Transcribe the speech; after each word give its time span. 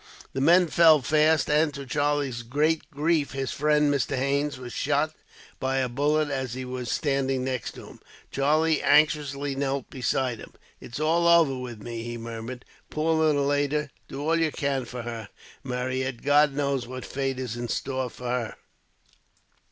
The 0.33 0.41
men 0.41 0.65
fell 0.65 0.99
fast 1.03 1.47
and, 1.47 1.71
to 1.75 1.85
Charlie's 1.85 2.41
great 2.41 2.89
grief, 2.89 3.33
his 3.33 3.51
friend 3.51 3.93
Mr. 3.93 4.15
Haines 4.17 4.57
was 4.57 4.73
shot 4.73 5.13
by 5.59 5.77
a 5.77 5.87
bullet, 5.87 6.31
as 6.31 6.55
he 6.55 6.65
was 6.65 6.89
standing 6.89 7.43
next 7.43 7.73
to 7.73 7.85
him. 7.85 7.99
Charlie 8.31 8.81
anxiously 8.81 9.53
knelt 9.53 9.91
beside 9.91 10.39
him. 10.39 10.53
"It 10.79 10.93
is 10.93 10.99
all 10.99 11.27
over 11.27 11.55
with 11.59 11.83
me," 11.83 12.01
he 12.01 12.17
murmured. 12.17 12.65
"Poor 12.89 13.13
little 13.13 13.53
Ada. 13.53 13.91
Do 14.07 14.27
all 14.27 14.39
you 14.39 14.51
can 14.51 14.85
for 14.85 15.03
her, 15.03 15.29
Marryat. 15.63 16.23
God 16.23 16.53
knows 16.55 16.87
what 16.87 17.05
fate 17.05 17.37
is 17.37 17.55
in 17.55 17.67
store 17.67 18.09
for 18.09 18.27
her." 18.27 18.55